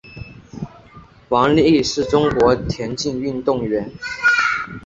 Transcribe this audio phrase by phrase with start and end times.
[1.29, 3.91] 王丽是中国田径运动员。